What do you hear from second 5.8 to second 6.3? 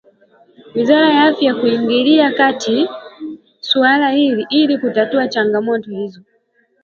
hizo